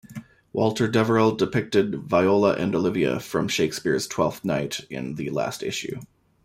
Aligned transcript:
Walter 0.51 0.87
Deverell 0.87 1.35
depicted 1.35 1.93
"Viola 2.09 2.55
and 2.55 2.73
Olivia" 2.73 3.19
from 3.19 3.47
Shakespeare's 3.47 4.07
"Twelfth 4.07 4.43
Night" 4.43 4.79
in 4.89 5.13
the 5.13 5.29
last 5.29 5.61
issue. 5.61 5.99